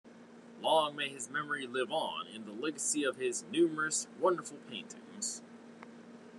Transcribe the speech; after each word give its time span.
Long 0.63 0.95
may 0.95 1.09
his 1.09 1.29
memory 1.29 1.67
live 1.67 1.91
on 1.91 2.25
in 2.25 2.45
the 2.45 2.51
legacy 2.51 3.03
of 3.03 3.17
his 3.17 3.43
numerous, 3.51 4.07
wonderful 4.19 4.57
paintings. 4.67 5.43